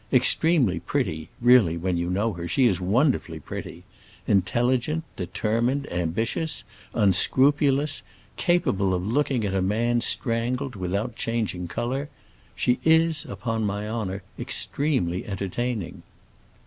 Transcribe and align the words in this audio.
Extremely 0.11 0.79
pretty,—really, 0.79 1.77
when 1.77 1.95
you 1.95 2.09
know 2.09 2.33
her, 2.33 2.47
she 2.47 2.65
is 2.65 2.81
wonderfully 2.81 3.39
pretty,—intelligent, 3.39 5.03
determined, 5.15 5.87
ambitious, 5.93 6.63
unscrupulous, 6.95 8.01
capable 8.35 8.95
of 8.95 9.05
looking 9.05 9.45
at 9.45 9.53
a 9.53 9.61
man 9.61 10.01
strangled 10.01 10.75
without 10.75 11.15
changing 11.15 11.67
color, 11.67 12.09
she 12.55 12.79
is 12.83 13.25
upon 13.25 13.63
my 13.63 13.87
honor, 13.87 14.23
extremely 14.39 15.23
entertaining." 15.27 16.01